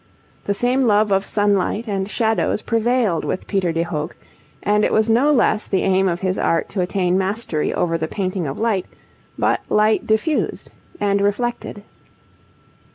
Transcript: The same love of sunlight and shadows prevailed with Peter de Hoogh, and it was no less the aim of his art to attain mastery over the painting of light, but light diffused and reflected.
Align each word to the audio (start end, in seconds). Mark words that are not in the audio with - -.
The 0.45 0.55
same 0.55 0.87
love 0.87 1.11
of 1.11 1.27
sunlight 1.27 1.87
and 1.87 2.09
shadows 2.09 2.63
prevailed 2.63 3.23
with 3.23 3.45
Peter 3.45 3.71
de 3.71 3.83
Hoogh, 3.83 4.09
and 4.63 4.83
it 4.83 4.91
was 4.91 5.07
no 5.07 5.31
less 5.31 5.67
the 5.67 5.83
aim 5.83 6.07
of 6.07 6.21
his 6.21 6.39
art 6.39 6.69
to 6.69 6.81
attain 6.81 7.19
mastery 7.19 7.71
over 7.71 7.99
the 7.99 8.07
painting 8.07 8.47
of 8.47 8.57
light, 8.57 8.87
but 9.37 9.59
light 9.69 10.07
diffused 10.07 10.71
and 10.99 11.21
reflected. 11.21 11.83